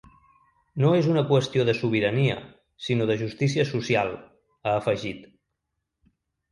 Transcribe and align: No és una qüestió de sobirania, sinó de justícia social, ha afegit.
No 0.83 0.93
és 0.99 1.09
una 1.11 1.23
qüestió 1.31 1.67
de 1.67 1.75
sobirania, 1.81 2.39
sinó 2.89 3.09
de 3.13 3.21
justícia 3.23 3.69
social, 3.75 4.13
ha 4.65 4.79
afegit. 4.83 5.31